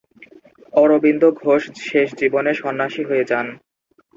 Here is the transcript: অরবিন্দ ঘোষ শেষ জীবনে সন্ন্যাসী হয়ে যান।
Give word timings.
অরবিন্দ 0.73 1.23
ঘোষ 1.41 1.61
শেষ 1.81 2.07
জীবনে 2.19 2.51
সন্ন্যাসী 2.53 3.03
হয়ে 3.09 3.25
যান। 3.31 3.47